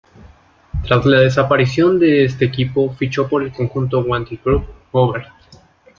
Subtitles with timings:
[0.83, 5.29] Tras la desaparición de este equipo fichó por el conjunto Wanty-Groupe Gobert.